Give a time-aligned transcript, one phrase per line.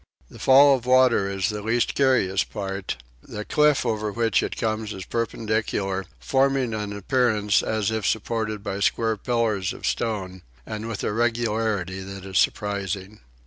[0.31, 4.93] The fall of water is the least curious part; the cliff over which it comes
[4.93, 11.03] is perpendicular, forming an appearance as if supported by square pillars of stone, and with
[11.03, 13.19] a regularity that is surprising.